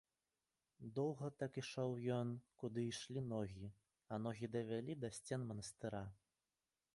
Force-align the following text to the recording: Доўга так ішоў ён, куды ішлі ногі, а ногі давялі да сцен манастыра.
Доўга 0.99 1.27
так 1.41 1.59
ішоў 1.61 1.91
ён, 2.19 2.31
куды 2.63 2.85
ішлі 2.93 3.23
ногі, 3.35 3.69
а 4.11 4.21
ногі 4.25 4.51
давялі 4.57 4.97
да 5.05 5.13
сцен 5.19 5.47
манастыра. 5.53 6.03